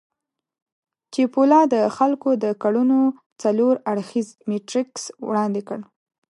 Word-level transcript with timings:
چیپولا 1.13 1.61
د 1.73 1.75
خلکو 1.97 2.29
د 2.43 2.45
کړنو 2.61 3.01
څلور 3.41 3.73
اړخييز 3.91 4.27
میټریکس 4.49 5.03
وړاندې 5.27 5.61
کړ. 5.67 5.79